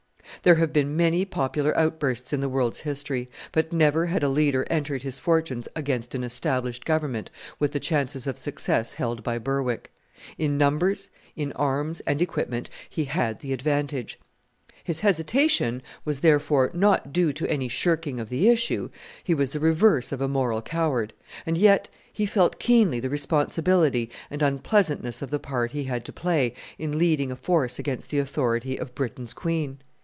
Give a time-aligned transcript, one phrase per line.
[0.43, 4.65] There have been many popular outbursts in the world's history; but never had a leader
[4.71, 9.91] entered his fortunes against an established Government with the chances of success held by Berwick!
[10.39, 14.19] In numbers, in arms and equipment, he had the advantage.
[14.83, 18.89] His hesitation was, therefore, not due to any shirking of the issue.
[19.23, 21.13] He was the reverse of a moral coward;
[21.45, 26.11] and yet he felt keenly the responsibility and unpleasantness of the part he had to
[26.13, 29.77] play in leading a force against the authority of Britain's Queen.